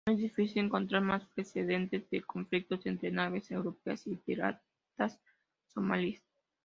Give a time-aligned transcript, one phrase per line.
[0.07, 5.19] No es difícil encontrar más precedentes de conflictos entre naves europeas y piratas
[5.67, 6.23] somalíes.